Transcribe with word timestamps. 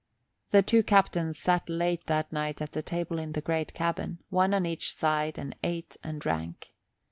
The 0.49 0.63
two 0.63 0.81
captains 0.81 1.37
sat 1.37 1.69
late 1.69 2.07
that 2.07 2.33
night 2.33 2.59
at 2.59 2.71
the 2.71 2.81
table 2.81 3.19
in 3.19 3.33
the 3.33 3.39
great 3.41 3.75
cabin, 3.75 4.17
one 4.31 4.51
on 4.51 4.65
each 4.65 4.95
side, 4.95 5.37
and 5.37 5.55
ate 5.63 5.95
and 6.03 6.19
drank. 6.19 6.73